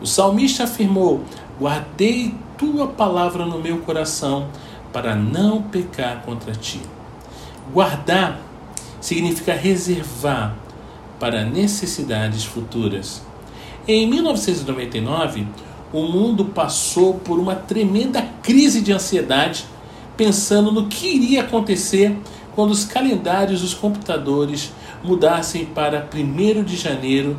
O 0.00 0.06
salmista 0.06 0.64
afirmou: 0.64 1.22
Guardei 1.60 2.34
tua 2.56 2.88
palavra 2.88 3.46
no 3.46 3.58
meu 3.58 3.78
coração 3.78 4.48
para 4.92 5.14
não 5.14 5.62
pecar 5.62 6.22
contra 6.22 6.52
ti. 6.52 6.80
Guardar 7.72 8.40
significa 9.00 9.54
reservar 9.54 10.56
para 11.18 11.44
necessidades 11.44 12.44
futuras. 12.44 13.22
Em 13.86 14.06
1999, 14.08 15.46
o 15.92 16.02
mundo 16.02 16.46
passou 16.46 17.14
por 17.14 17.38
uma 17.38 17.54
tremenda 17.54 18.22
crise 18.42 18.80
de 18.80 18.92
ansiedade, 18.92 19.64
pensando 20.16 20.70
no 20.70 20.86
que 20.86 21.08
iria 21.08 21.42
acontecer 21.42 22.16
quando 22.54 22.72
os 22.72 22.84
calendários 22.84 23.62
dos 23.62 23.72
computadores 23.72 24.72
mudassem 25.02 25.64
para 25.64 26.08
1 26.12 26.64
de 26.64 26.76
janeiro 26.76 27.38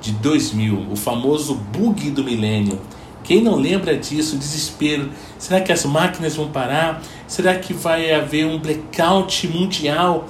de 0.00 0.12
2000, 0.12 0.88
o 0.90 0.96
famoso 0.96 1.54
bug 1.54 2.10
do 2.10 2.22
milênio. 2.22 2.78
Quem 3.26 3.42
não 3.42 3.56
lembra 3.56 3.96
disso, 3.96 4.36
desespero. 4.36 5.10
Será 5.36 5.60
que 5.60 5.72
as 5.72 5.84
máquinas 5.84 6.36
vão 6.36 6.48
parar? 6.48 7.02
Será 7.26 7.56
que 7.56 7.74
vai 7.74 8.12
haver 8.14 8.46
um 8.46 8.56
blackout 8.56 9.48
mundial? 9.48 10.28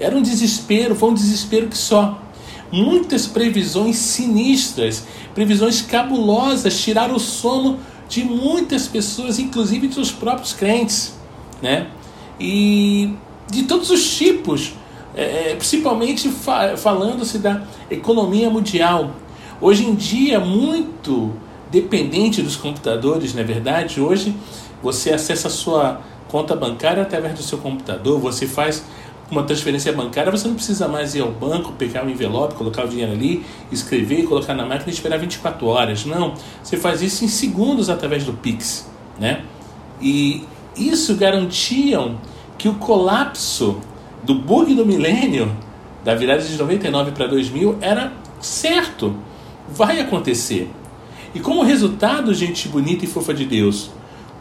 Era 0.00 0.16
um 0.16 0.22
desespero, 0.22 0.94
foi 0.94 1.10
um 1.10 1.14
desespero 1.14 1.68
que 1.68 1.76
só. 1.76 2.18
Muitas 2.72 3.26
previsões 3.26 3.96
sinistras, 3.96 5.06
previsões 5.34 5.82
cabulosas, 5.82 6.80
tiraram 6.80 7.16
o 7.16 7.20
sono 7.20 7.78
de 8.08 8.24
muitas 8.24 8.88
pessoas, 8.88 9.38
inclusive 9.38 9.88
dos 9.88 10.10
próprios 10.10 10.54
crentes, 10.54 11.14
né? 11.60 11.88
E 12.40 13.12
de 13.50 13.64
todos 13.64 13.90
os 13.90 14.16
tipos, 14.16 14.72
é, 15.14 15.50
é 15.50 15.54
principalmente 15.54 16.30
fa 16.30 16.78
falando-se 16.78 17.38
da 17.38 17.62
economia 17.90 18.48
mundial. 18.48 19.16
Hoje 19.60 19.84
em 19.84 19.94
dia, 19.94 20.40
muito 20.40 21.34
dependente 21.70 22.42
dos 22.42 22.56
computadores, 22.56 23.34
não 23.34 23.42
é 23.42 23.44
verdade? 23.44 24.00
Hoje 24.00 24.34
você 24.82 25.12
acessa 25.12 25.48
a 25.48 25.50
sua 25.50 26.00
conta 26.28 26.54
bancária 26.54 27.02
através 27.02 27.34
do 27.34 27.42
seu 27.42 27.58
computador, 27.58 28.18
você 28.18 28.46
faz 28.46 28.84
uma 29.30 29.42
transferência 29.42 29.92
bancária, 29.92 30.30
você 30.30 30.48
não 30.48 30.54
precisa 30.54 30.88
mais 30.88 31.14
ir 31.14 31.20
ao 31.20 31.30
banco, 31.30 31.72
pegar 31.72 32.04
um 32.04 32.08
envelope, 32.08 32.54
colocar 32.54 32.84
o 32.84 32.88
dinheiro 32.88 33.12
ali, 33.12 33.44
escrever, 33.70 34.24
colocar 34.24 34.54
na 34.54 34.64
máquina 34.64 34.90
e 34.90 34.94
esperar 34.94 35.18
24 35.18 35.66
horas. 35.66 36.04
Não, 36.06 36.34
você 36.62 36.76
faz 36.76 37.02
isso 37.02 37.24
em 37.24 37.28
segundos 37.28 37.90
através 37.90 38.24
do 38.24 38.32
Pix, 38.32 38.88
né? 39.18 39.42
E 40.00 40.44
isso 40.76 41.14
garantiam 41.16 42.18
que 42.56 42.68
o 42.68 42.74
colapso 42.74 43.78
do 44.22 44.34
bug 44.34 44.74
do 44.74 44.86
milênio, 44.86 45.54
da 46.04 46.14
virada 46.14 46.42
de 46.42 46.56
99 46.56 47.12
para 47.12 47.26
2000, 47.26 47.78
era 47.80 48.12
certo, 48.40 49.14
vai 49.68 50.00
acontecer. 50.00 50.70
E 51.38 51.40
como 51.40 51.62
resultado, 51.62 52.34
gente 52.34 52.68
bonita 52.68 53.04
e 53.04 53.08
fofa 53.08 53.32
de 53.32 53.44
Deus, 53.44 53.90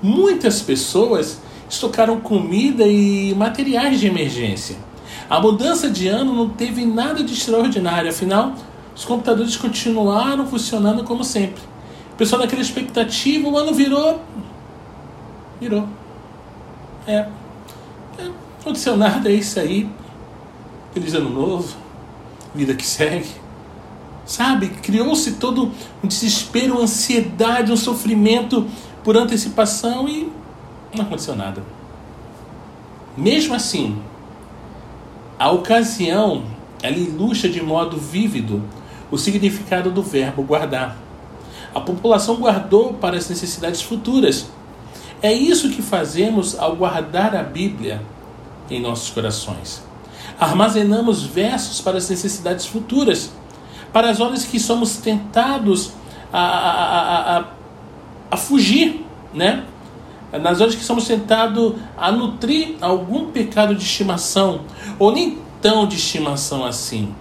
muitas 0.01 0.63
pessoas 0.63 1.39
estocaram 1.69 2.19
comida 2.19 2.87
e 2.87 3.35
materiais 3.35 3.99
de 3.99 4.07
emergência. 4.07 4.77
A 5.29 5.39
mudança 5.39 5.91
de 5.91 6.07
ano 6.07 6.33
não 6.33 6.49
teve 6.49 6.83
nada 6.87 7.23
de 7.23 7.35
extraordinário, 7.35 8.09
afinal, 8.09 8.55
os 8.95 9.05
computadores 9.05 9.55
continuaram 9.55 10.47
funcionando 10.47 11.03
como 11.03 11.23
sempre. 11.23 11.61
O 12.13 12.15
pessoal 12.15 12.41
naquela 12.41 12.63
expectativa, 12.63 13.47
o 13.47 13.55
ano 13.55 13.75
virou. 13.75 14.19
Virou. 15.61 15.87
É. 17.05 17.27
é 18.17 18.31
aconteceu 18.59 18.97
nada, 18.97 19.29
é 19.29 19.33
isso 19.33 19.59
aí. 19.59 19.87
Feliz 20.95 21.13
ano 21.13 21.29
novo. 21.29 21.77
Vida 22.55 22.73
que 22.73 22.87
segue. 22.87 23.29
Sabe? 24.27 24.67
Criou-se 24.67 25.31
todo 25.35 25.71
um 26.03 26.07
desespero, 26.07 26.73
uma 26.73 26.83
ansiedade, 26.83 27.71
um 27.71 27.77
sofrimento 27.77 28.67
por 29.03 29.15
antecipação 29.15 30.07
e 30.07 30.29
não 30.93 31.05
aconteceu 31.05 31.33
nada. 31.33 31.63
Mesmo 33.15 33.55
assim, 33.55 33.97
a 35.39 35.49
ocasião 35.49 36.43
ela 36.83 36.97
ilustra 36.97 37.49
de 37.49 37.63
modo 37.63 37.97
vívido 37.97 38.61
o 39.09 39.17
significado 39.17 39.89
do 39.89 40.03
verbo 40.03 40.43
guardar. 40.43 40.97
A 41.73 41.79
população 41.79 42.35
guardou 42.35 42.93
para 42.93 43.17
as 43.17 43.29
necessidades 43.29 43.81
futuras. 43.81 44.47
É 45.21 45.31
isso 45.31 45.69
que 45.69 45.81
fazemos 45.81 46.59
ao 46.59 46.75
guardar 46.75 47.35
a 47.35 47.43
Bíblia 47.43 48.01
em 48.69 48.81
nossos 48.81 49.09
corações. 49.09 49.81
Armazenamos 50.39 51.23
versos 51.23 51.79
para 51.79 51.97
as 51.97 52.09
necessidades 52.09 52.65
futuras 52.65 53.31
para 53.91 54.09
as 54.09 54.19
horas 54.19 54.45
que 54.45 54.59
somos 54.59 54.97
tentados 54.97 55.91
a, 56.31 56.39
a, 56.39 57.37
a, 57.37 57.43
a, 58.31 58.37
fugir, 58.37 59.05
né? 59.33 59.63
Nas 60.41 60.59
horas 60.59 60.75
que 60.75 60.83
somos 60.83 61.07
tentados 61.07 61.73
a 61.97 62.11
nutrir 62.11 62.75
algum 62.81 63.31
pecado 63.31 63.73
de 63.73 63.83
estimação, 63.83 64.61
ou 64.99 65.11
nem 65.11 65.37
tão 65.61 65.87
de 65.87 65.95
estimação 65.95 66.65
assim. 66.65 67.13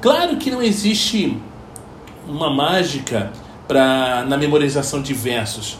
Claro 0.00 0.36
que 0.36 0.50
não 0.50 0.62
existe 0.62 1.36
uma 2.26 2.50
mágica 2.50 3.32
para 3.68 4.24
na 4.24 4.36
memorização 4.36 5.02
de 5.02 5.14
versos. 5.14 5.78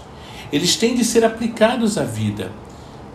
Eles 0.53 0.77
têm 0.77 0.95
de 0.95 1.05
ser 1.05 1.25
aplicados 1.25 1.97
à 1.97 2.05
vida. 2.05 2.53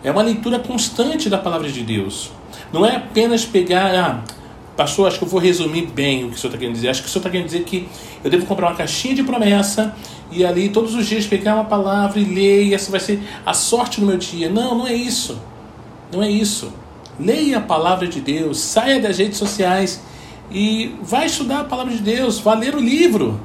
É 0.03 0.11
uma 0.11 0.21
leitura 0.21 0.59
constante 0.59 1.29
da 1.29 1.37
palavra 1.37 1.69
de 1.69 1.83
Deus. 1.83 2.31
Não 2.71 2.85
é 2.85 2.95
apenas 2.95 3.45
pegar, 3.45 3.95
ah, 3.95 4.23
Pastor, 4.77 5.07
acho 5.07 5.17
que 5.17 5.25
eu 5.25 5.27
vou 5.27 5.39
resumir 5.39 5.87
bem 5.87 6.23
o 6.23 6.29
que 6.29 6.35
o 6.35 6.37
senhor 6.37 6.49
está 6.49 6.57
querendo 6.59 6.75
dizer. 6.75 6.89
Acho 6.89 7.01
que 7.01 7.07
o 7.07 7.11
senhor 7.11 7.21
está 7.21 7.29
querendo 7.31 7.47
dizer 7.47 7.63
que 7.63 7.89
eu 8.23 8.29
devo 8.29 8.45
comprar 8.45 8.67
uma 8.67 8.75
caixinha 8.75 9.15
de 9.15 9.23
promessa 9.23 9.95
e 10.31 10.45
ali 10.45 10.69
todos 10.69 10.93
os 10.93 11.07
dias 11.07 11.25
pegar 11.25 11.55
uma 11.55 11.65
palavra 11.65 12.19
e 12.19 12.23
ler, 12.23 12.65
e 12.65 12.73
essa 12.75 12.91
vai 12.91 12.99
ser 12.99 13.19
a 13.43 13.55
sorte 13.55 13.99
do 13.99 14.05
meu 14.05 14.17
dia. 14.17 14.49
Não, 14.49 14.77
não 14.77 14.87
é 14.87 14.93
isso. 14.93 15.41
Não 16.13 16.21
é 16.21 16.29
isso. 16.29 16.71
Leia 17.19 17.57
a 17.57 17.61
palavra 17.61 18.07
de 18.07 18.21
Deus, 18.21 18.59
saia 18.59 19.01
das 19.01 19.17
redes 19.17 19.39
sociais 19.39 19.99
e 20.51 20.93
vai 21.01 21.25
estudar 21.25 21.61
a 21.61 21.63
palavra 21.63 21.91
de 21.91 21.99
Deus, 21.99 22.39
vá 22.39 22.53
ler 22.53 22.75
o 22.75 22.79
livro, 22.79 23.39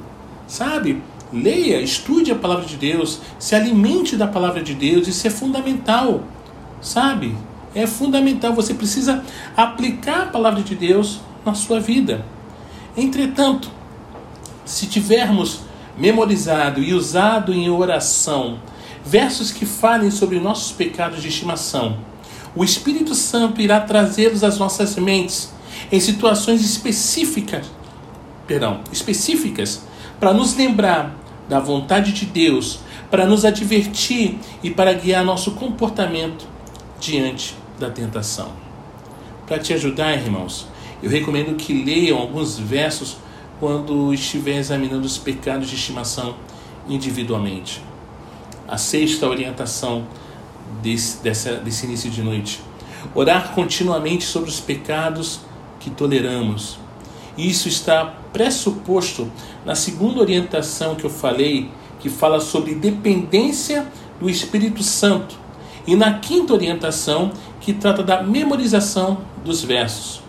sabe? 0.45 1.01
Leia, 1.33 1.81
estude 1.81 2.31
a 2.31 2.35
palavra 2.35 2.65
de 2.65 2.77
Deus, 2.77 3.19
se 3.39 3.55
alimente 3.55 4.15
da 4.15 4.27
palavra 4.27 4.61
de 4.61 4.75
Deus, 4.75 5.07
isso 5.07 5.25
é 5.25 5.31
fundamental, 5.31 6.23
sabe? 6.79 7.35
É 7.75 7.87
fundamental, 7.87 8.53
você 8.53 8.73
precisa 8.73 9.23
aplicar 9.57 10.23
a 10.23 10.25
palavra 10.27 10.61
de 10.61 10.75
Deus 10.75 11.19
na 11.43 11.55
sua 11.55 11.79
vida. 11.79 12.23
Entretanto, 12.95 13.69
se 14.63 14.85
tivermos 14.85 15.61
memorizado 15.97 16.81
e 16.81 16.93
usado 16.93 17.53
em 17.53 17.69
oração 17.69 18.59
versos 19.03 19.51
que 19.51 19.65
falem 19.65 20.11
sobre 20.11 20.39
nossos 20.39 20.71
pecados 20.71 21.21
de 21.21 21.27
estimação, 21.27 21.97
o 22.55 22.63
Espírito 22.63 23.15
Santo 23.15 23.59
irá 23.59 23.79
trazê-los 23.81 24.43
às 24.43 24.59
nossas 24.59 24.95
mentes 24.95 25.51
em 25.91 25.99
situações 25.99 26.63
específicas, 26.63 27.65
perdão, 28.47 28.81
específicas 28.91 29.81
para 30.19 30.31
nos 30.31 30.55
lembrar 30.55 31.15
da 31.49 31.59
vontade 31.59 32.13
de 32.13 32.27
Deus, 32.27 32.79
para 33.09 33.25
nos 33.25 33.43
advertir 33.43 34.37
e 34.61 34.69
para 34.69 34.93
guiar 34.93 35.25
nosso 35.25 35.51
comportamento 35.51 36.47
diante 36.99 37.62
da 37.79 37.89
tentação. 37.89 38.51
Para 39.45 39.59
te 39.59 39.73
ajudar, 39.73 40.13
irmãos, 40.13 40.67
eu 41.01 41.09
recomendo 41.09 41.55
que 41.55 41.73
leiam 41.73 42.17
alguns 42.17 42.57
versos 42.57 43.17
quando 43.59 44.13
estiver 44.13 44.57
examinando 44.57 45.05
os 45.05 45.17
pecados 45.17 45.69
de 45.69 45.75
estimação 45.75 46.35
individualmente. 46.87 47.81
A 48.67 48.77
sexta 48.77 49.27
orientação 49.27 50.07
desse, 50.81 51.21
dessa, 51.21 51.55
desse 51.55 51.85
início 51.85 52.09
de 52.09 52.21
noite. 52.21 52.61
Orar 53.13 53.53
continuamente 53.53 54.23
sobre 54.23 54.49
os 54.49 54.59
pecados 54.59 55.41
que 55.79 55.89
toleramos. 55.89 56.77
Isso 57.37 57.67
está 57.67 58.05
pressuposto 58.31 59.29
na 59.65 59.75
segunda 59.75 60.19
orientação 60.19 60.95
que 60.95 61.03
eu 61.03 61.09
falei, 61.09 61.69
que 61.99 62.09
fala 62.09 62.39
sobre 62.39 62.75
dependência 62.75 63.87
do 64.19 64.29
Espírito 64.29 64.83
Santo, 64.83 65.37
e 65.85 65.95
na 65.95 66.19
quinta 66.19 66.53
orientação, 66.53 67.31
que 67.59 67.73
trata 67.73 68.03
da 68.03 68.21
memorização 68.21 69.19
dos 69.43 69.63
versos. 69.63 70.21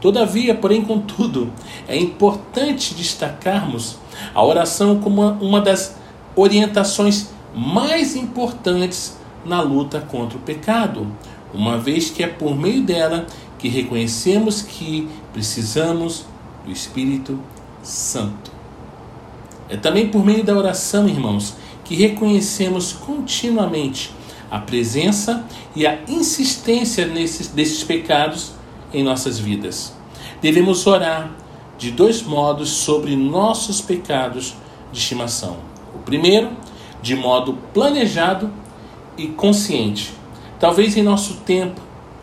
Todavia, 0.00 0.54
porém, 0.54 0.82
contudo, 0.82 1.50
é 1.88 1.96
importante 1.96 2.94
destacarmos 2.94 3.96
a 4.34 4.44
oração 4.44 5.00
como 5.00 5.22
uma 5.22 5.60
das 5.60 5.96
orientações 6.36 7.30
mais 7.54 8.16
importantes 8.16 9.16
na 9.44 9.60
luta 9.60 10.00
contra 10.00 10.36
o 10.36 10.40
pecado, 10.40 11.06
uma 11.52 11.78
vez 11.78 12.10
que 12.10 12.22
é 12.22 12.26
por 12.26 12.56
meio 12.56 12.82
dela 12.82 13.26
que 13.58 13.68
reconhecemos 13.68 14.60
que 14.60 15.08
precisamos 15.32 16.26
do 16.64 16.72
Espírito 16.72 17.38
Santo. 17.82 18.52
É 19.68 19.76
também 19.76 20.08
por 20.08 20.24
meio 20.24 20.44
da 20.44 20.54
oração, 20.54 21.08
irmãos, 21.08 21.56
que 21.84 21.94
reconhecemos 21.94 22.92
continuamente 22.92 24.12
a 24.54 24.60
presença 24.60 25.44
e 25.74 25.84
a 25.84 25.98
insistência 26.06 27.06
nesses, 27.06 27.48
desses 27.48 27.82
pecados 27.82 28.52
em 28.92 29.02
nossas 29.02 29.36
vidas. 29.36 29.92
Devemos 30.40 30.86
orar 30.86 31.32
de 31.76 31.90
dois 31.90 32.22
modos 32.22 32.70
sobre 32.70 33.16
nossos 33.16 33.80
pecados 33.80 34.54
de 34.92 35.00
estimação. 35.00 35.56
O 35.92 35.98
primeiro, 35.98 36.50
de 37.02 37.16
modo 37.16 37.58
planejado 37.72 38.48
e 39.18 39.26
consciente, 39.26 40.12
talvez 40.60 40.96
em 40.96 41.02
nosso 41.02 41.38
tempo 41.38 41.80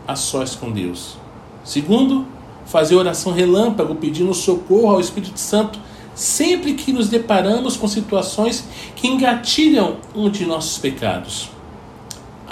a 0.08 0.16
sós 0.16 0.54
com 0.54 0.70
Deus. 0.70 1.18
Segundo, 1.62 2.26
fazer 2.64 2.96
oração 2.96 3.34
relâmpago 3.34 3.94
pedindo 3.96 4.32
socorro 4.32 4.88
ao 4.88 5.00
Espírito 5.00 5.38
Santo 5.38 5.78
sempre 6.14 6.72
que 6.72 6.94
nos 6.94 7.10
deparamos 7.10 7.76
com 7.76 7.86
situações 7.86 8.64
que 8.96 9.06
engatilham 9.06 9.98
um 10.14 10.30
de 10.30 10.46
nossos 10.46 10.78
pecados. 10.78 11.51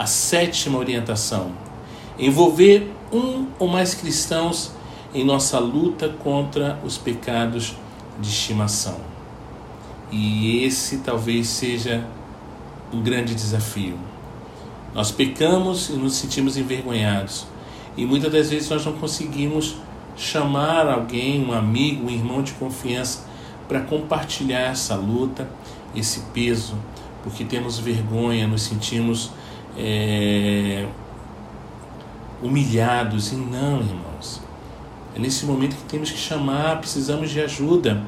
A 0.00 0.06
sétima 0.06 0.78
orientação: 0.78 1.52
envolver 2.18 2.90
um 3.12 3.48
ou 3.58 3.68
mais 3.68 3.94
cristãos 3.94 4.72
em 5.12 5.22
nossa 5.22 5.58
luta 5.58 6.08
contra 6.08 6.80
os 6.82 6.96
pecados 6.96 7.76
de 8.18 8.30
estimação. 8.30 8.96
E 10.10 10.64
esse 10.64 11.00
talvez 11.00 11.48
seja 11.48 12.02
um 12.90 13.02
grande 13.02 13.34
desafio. 13.34 13.98
Nós 14.94 15.10
pecamos 15.10 15.90
e 15.90 15.92
nos 15.92 16.14
sentimos 16.14 16.56
envergonhados. 16.56 17.46
E 17.94 18.06
muitas 18.06 18.32
das 18.32 18.48
vezes 18.48 18.70
nós 18.70 18.82
não 18.86 18.94
conseguimos 18.94 19.76
chamar 20.16 20.88
alguém, 20.88 21.44
um 21.44 21.52
amigo, 21.52 22.06
um 22.06 22.10
irmão 22.10 22.42
de 22.42 22.52
confiança, 22.52 23.26
para 23.68 23.82
compartilhar 23.82 24.60
essa 24.60 24.94
luta, 24.94 25.46
esse 25.94 26.20
peso, 26.32 26.74
porque 27.22 27.44
temos 27.44 27.78
vergonha, 27.78 28.48
nos 28.48 28.62
sentimos 28.62 29.30
é, 29.76 30.86
humilhados. 32.42 33.32
E 33.32 33.36
não, 33.36 33.80
irmãos. 33.80 34.40
É 35.14 35.18
nesse 35.18 35.44
momento 35.44 35.76
que 35.76 35.84
temos 35.84 36.10
que 36.10 36.18
chamar, 36.18 36.78
precisamos 36.78 37.30
de 37.30 37.40
ajuda. 37.40 38.02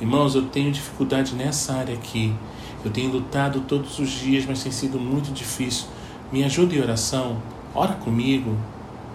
Irmãos, 0.00 0.34
eu 0.34 0.42
tenho 0.42 0.70
dificuldade 0.70 1.34
nessa 1.34 1.72
área 1.74 1.94
aqui. 1.94 2.34
Eu 2.84 2.90
tenho 2.90 3.10
lutado 3.10 3.62
todos 3.62 3.98
os 3.98 4.10
dias, 4.10 4.44
mas 4.46 4.62
tem 4.62 4.70
sido 4.70 4.98
muito 5.00 5.32
difícil. 5.32 5.86
Me 6.30 6.44
ajuda 6.44 6.74
em 6.74 6.80
oração, 6.80 7.38
ora 7.74 7.94
comigo, 7.94 8.56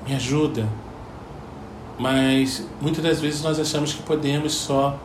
me 0.06 0.14
ajuda. 0.14 0.68
Mas 1.98 2.68
muitas 2.82 3.04
das 3.04 3.22
vezes 3.22 3.42
nós 3.44 3.60
achamos 3.60 3.94
que 3.94 4.02
podemos 4.02 4.54
só, 4.54 5.00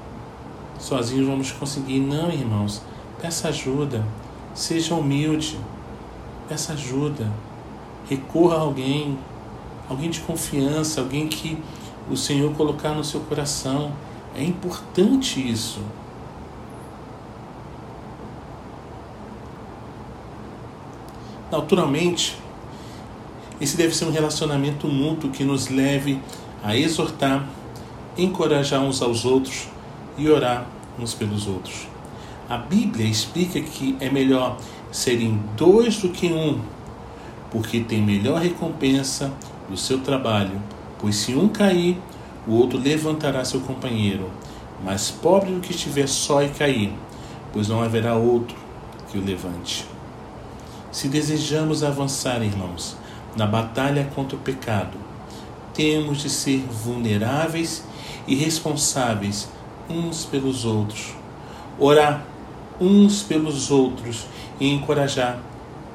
sozinhos 0.79 1.27
vamos 1.27 1.53
conseguir. 1.53 2.01
Não, 2.01 2.31
irmãos, 2.31 2.83
peça 3.20 3.49
ajuda, 3.49 4.05
seja 4.55 4.94
humilde, 4.94 5.59
peça 6.48 6.72
ajuda, 6.72 7.30
recorra 8.09 8.56
a 8.56 8.61
alguém, 8.61 9.18
alguém 9.88 10.11
de 10.11 10.20
confiança, 10.20 11.00
alguém 11.00 11.28
que 11.28 11.59
o 12.11 12.16
Senhor 12.16 12.52
colocar 12.54 12.90
no 12.90 13.04
seu 13.04 13.20
coração. 13.20 13.92
É 14.35 14.42
importante 14.42 15.40
isso. 15.40 15.80
Naturalmente, 21.50 22.38
esse 23.61 23.76
deve 23.76 23.94
ser 23.94 24.04
um 24.04 24.11
relacionamento 24.11 24.87
mútuo 24.88 25.30
que 25.30 25.44
nos 25.44 25.68
leve 25.68 26.20
a 26.62 26.76
exortar, 26.76 27.48
encorajar 28.18 28.82
uns 28.82 29.00
aos 29.00 29.24
outros 29.24 29.68
e 30.18 30.28
orar 30.28 30.66
uns 30.98 31.14
pelos 31.14 31.46
outros. 31.46 31.87
A 32.48 32.59
Bíblia 32.59 33.06
explica 33.06 33.61
que 33.61 33.96
é 34.00 34.11
melhor 34.11 34.56
serem 34.96 35.38
dois 35.59 35.98
do 35.98 36.09
que 36.09 36.28
um, 36.28 36.59
porque 37.50 37.80
tem 37.80 38.00
melhor 38.00 38.40
recompensa 38.40 39.30
do 39.68 39.76
seu 39.76 40.00
trabalho, 40.00 40.59
pois 40.98 41.16
se 41.16 41.35
um 41.35 41.48
cair, 41.48 42.00
o 42.46 42.54
outro 42.54 42.78
levantará 42.78 43.44
seu 43.44 43.61
companheiro. 43.61 44.30
Mas 44.82 45.11
pobre 45.11 45.52
do 45.52 45.61
que 45.61 45.72
estiver 45.72 46.09
só 46.09 46.42
e 46.42 46.48
cair, 46.48 46.94
pois 47.52 47.68
não 47.68 47.82
haverá 47.82 48.14
outro 48.14 48.56
que 49.11 49.18
o 49.18 49.24
levante. 49.24 49.85
Se 50.90 51.09
desejamos 51.09 51.85
avançar, 51.85 52.42
irmãos, 52.42 52.96
na 53.37 53.46
batalha 53.46 54.11
contra 54.14 54.35
o 54.35 54.40
pecado, 54.40 54.96
temos 55.74 56.22
de 56.22 56.30
ser 56.30 56.61
vulneráveis 56.70 57.85
e 58.26 58.35
responsáveis 58.35 59.46
uns 59.90 60.24
pelos 60.24 60.64
outros, 60.64 61.14
orar 61.78 62.24
uns 62.80 63.22
pelos 63.22 63.70
outros 63.70 64.26
e 64.60 64.72
encorajar 64.72 65.38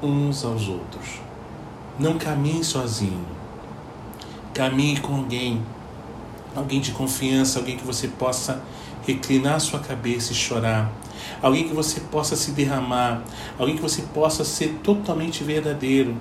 uns 0.01 0.43
aos 0.43 0.67
outros. 0.67 1.19
Não 1.99 2.17
caminhe 2.17 2.63
sozinho. 2.63 3.25
Caminhe 4.53 4.99
com 4.99 5.15
alguém, 5.15 5.61
alguém 6.55 6.81
de 6.81 6.91
confiança, 6.91 7.59
alguém 7.59 7.77
que 7.77 7.85
você 7.85 8.07
possa 8.07 8.61
reclinar 9.05 9.59
sua 9.59 9.79
cabeça 9.79 10.31
e 10.33 10.35
chorar 10.35 10.91
alguém 11.41 11.67
que 11.67 11.73
você 11.73 11.99
possa 11.99 12.35
se 12.35 12.51
derramar, 12.51 13.21
alguém 13.57 13.75
que 13.75 13.81
você 13.81 14.03
possa 14.13 14.43
ser 14.43 14.79
totalmente 14.83 15.43
verdadeiro. 15.43 16.15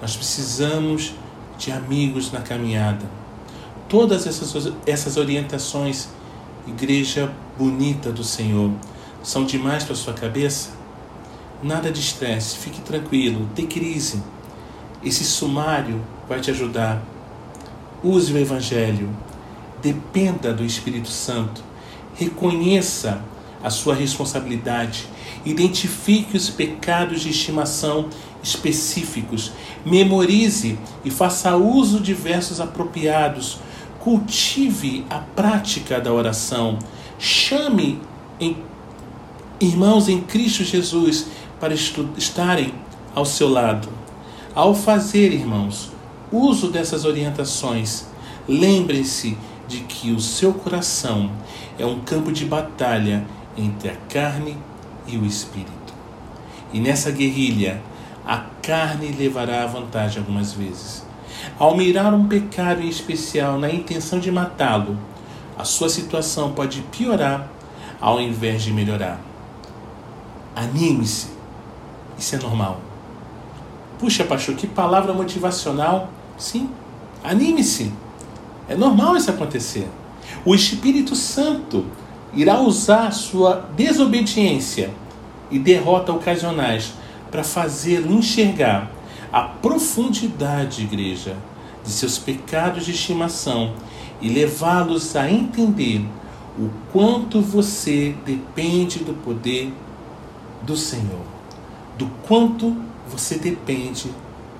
Nós 0.00 0.16
precisamos 0.16 1.14
de 1.58 1.72
amigos 1.72 2.32
na 2.32 2.40
caminhada. 2.40 3.04
Todas 3.88 4.26
essas, 4.26 4.72
essas 4.86 5.16
orientações, 5.16 6.08
igreja 6.66 7.32
bonita 7.56 8.12
do 8.12 8.24
Senhor, 8.24 8.72
são 9.26 9.44
demais 9.44 9.82
para 9.82 9.96
sua 9.96 10.12
cabeça? 10.12 10.70
Nada 11.60 11.90
de 11.90 11.98
estresse, 11.98 12.58
fique 12.58 12.80
tranquilo, 12.80 13.50
dê 13.56 13.64
crise. 13.64 14.22
Esse 15.02 15.24
sumário 15.24 16.00
vai 16.28 16.40
te 16.40 16.48
ajudar. 16.52 17.02
Use 18.04 18.32
o 18.32 18.38
Evangelho, 18.38 19.10
dependa 19.82 20.54
do 20.54 20.64
Espírito 20.64 21.08
Santo, 21.08 21.60
reconheça 22.14 23.20
a 23.64 23.68
sua 23.68 23.96
responsabilidade. 23.96 25.08
Identifique 25.44 26.36
os 26.36 26.48
pecados 26.48 27.20
de 27.20 27.30
estimação 27.30 28.08
específicos. 28.44 29.50
Memorize 29.84 30.78
e 31.04 31.10
faça 31.10 31.56
uso 31.56 31.98
de 31.98 32.14
versos 32.14 32.60
apropriados. 32.60 33.58
Cultive 33.98 35.04
a 35.10 35.18
prática 35.18 36.00
da 36.00 36.12
oração. 36.12 36.78
Chame 37.18 38.00
em, 38.38 38.56
irmãos 39.60 40.08
em 40.08 40.20
Cristo 40.20 40.64
Jesus 40.64 41.26
para 41.58 41.74
estarem 41.74 42.74
ao 43.14 43.24
seu 43.24 43.48
lado. 43.48 43.88
Ao 44.54 44.74
fazer, 44.74 45.32
irmãos, 45.32 45.90
uso 46.30 46.68
dessas 46.68 47.04
orientações, 47.04 48.06
lembre-se 48.46 49.36
de 49.66 49.80
que 49.80 50.12
o 50.12 50.20
seu 50.20 50.52
coração 50.52 51.30
é 51.78 51.84
um 51.84 52.00
campo 52.00 52.30
de 52.30 52.44
batalha 52.44 53.26
entre 53.56 53.88
a 53.88 53.96
carne 54.08 54.56
e 55.06 55.16
o 55.16 55.24
espírito. 55.24 55.94
E 56.72 56.80
nessa 56.80 57.10
guerrilha, 57.10 57.82
a 58.26 58.38
carne 58.62 59.12
levará 59.12 59.62
a 59.62 59.66
vantagem 59.66 60.18
algumas 60.18 60.52
vezes. 60.52 61.04
Ao 61.58 61.76
mirar 61.76 62.12
um 62.12 62.26
pecado 62.26 62.82
em 62.82 62.88
especial 62.88 63.58
na 63.58 63.70
intenção 63.70 64.18
de 64.18 64.30
matá-lo, 64.30 64.98
a 65.56 65.64
sua 65.64 65.88
situação 65.88 66.52
pode 66.52 66.82
piorar 66.92 67.50
ao 68.00 68.20
invés 68.20 68.62
de 68.62 68.72
melhorar. 68.72 69.25
Anime-se. 70.56 71.28
Isso 72.18 72.34
é 72.34 72.38
normal. 72.38 72.80
Puxa, 73.98 74.24
pastor, 74.24 74.54
que 74.56 74.66
palavra 74.66 75.12
motivacional. 75.12 76.10
Sim, 76.38 76.70
anime-se. 77.22 77.92
É 78.66 78.74
normal 78.74 79.16
isso 79.16 79.30
acontecer. 79.30 79.86
O 80.46 80.54
Espírito 80.54 81.14
Santo 81.14 81.84
irá 82.32 82.58
usar 82.58 83.10
sua 83.12 83.68
desobediência 83.76 84.90
e 85.50 85.58
derrota 85.58 86.12
ocasionais 86.12 86.94
para 87.30 87.44
fazê-lo 87.44 88.12
enxergar 88.12 88.90
a 89.32 89.42
profundidade, 89.42 90.82
igreja, 90.82 91.36
de 91.84 91.90
seus 91.90 92.18
pecados 92.18 92.86
de 92.86 92.92
estimação 92.92 93.74
e 94.20 94.28
levá-los 94.28 95.14
a 95.14 95.30
entender 95.30 96.04
o 96.58 96.70
quanto 96.90 97.40
você 97.42 98.14
depende 98.24 99.00
do 99.00 99.12
poder 99.12 99.72
do 100.66 100.76
Senhor, 100.76 101.24
do 101.96 102.06
quanto 102.26 102.76
você 103.08 103.38
depende 103.38 104.10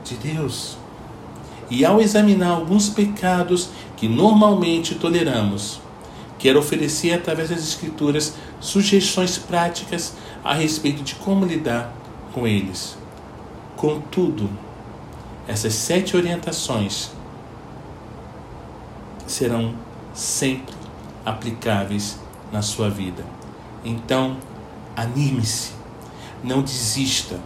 de 0.05 0.14
Deus. 0.16 0.79
E 1.69 1.85
ao 1.85 2.01
examinar 2.01 2.51
alguns 2.51 2.88
pecados 2.88 3.71
que 3.97 4.09
normalmente 4.09 4.95
toleramos, 4.95 5.81
quero 6.38 6.61
oferecer 6.61 7.12
através 7.12 7.51
das 7.51 7.59
Escrituras 7.59 8.35
sugestões 8.61 9.37
práticas 9.37 10.14
a 10.45 10.55
respeito 10.55 11.03
de 11.03 11.16
como 11.16 11.45
lidar 11.45 11.92
com 12.33 12.47
eles. 12.47 12.97
Contudo, 13.77 14.49
essas 15.49 15.75
sete 15.75 16.16
orientações 16.16 17.11
serão 19.27 19.75
sempre 20.14 20.75
aplicáveis 21.25 22.19
na 22.53 22.62
sua 22.62 22.88
vida. 22.88 23.25
Então, 23.85 24.37
anime-se, 24.95 25.73
não 26.42 26.62
desista, 26.62 27.40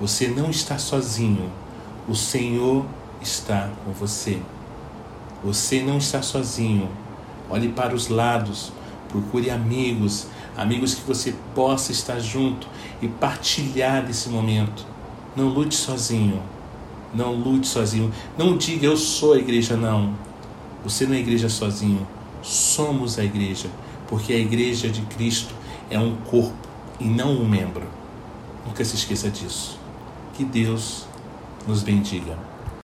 você 0.00 0.28
não 0.28 0.50
está 0.50 0.78
sozinho, 0.78 1.50
o 2.08 2.14
Senhor 2.14 2.84
está 3.20 3.70
com 3.84 3.92
você. 3.92 4.40
Você 5.44 5.82
não 5.82 5.98
está 5.98 6.22
sozinho. 6.22 6.88
Olhe 7.50 7.68
para 7.68 7.94
os 7.94 8.08
lados, 8.08 8.72
procure 9.08 9.50
amigos, 9.50 10.26
amigos 10.56 10.94
que 10.94 11.02
você 11.02 11.34
possa 11.54 11.92
estar 11.92 12.18
junto 12.18 12.66
e 13.00 13.08
partilhar 13.08 14.04
desse 14.04 14.28
momento. 14.28 14.86
Não 15.36 15.48
lute 15.48 15.74
sozinho. 15.74 16.42
Não 17.14 17.34
lute 17.34 17.66
sozinho. 17.66 18.12
Não 18.36 18.56
diga 18.56 18.86
eu 18.86 18.96
sou 18.96 19.34
a 19.34 19.38
igreja, 19.38 19.76
não. 19.76 20.14
Você 20.82 21.06
não 21.06 21.14
é 21.14 21.18
igreja 21.18 21.48
sozinho. 21.48 22.06
Somos 22.42 23.18
a 23.18 23.24
igreja, 23.24 23.68
porque 24.08 24.32
a 24.32 24.38
igreja 24.38 24.88
de 24.88 25.02
Cristo 25.02 25.54
é 25.90 25.98
um 25.98 26.16
corpo 26.16 26.54
e 26.98 27.04
não 27.04 27.32
um 27.32 27.48
membro. 27.48 27.86
Nunca 28.66 28.84
se 28.84 28.96
esqueça 28.96 29.30
disso. 29.30 29.78
Que 30.34 30.44
Deus 30.44 31.06
nos 31.66 31.82
bendiga. 31.82 32.53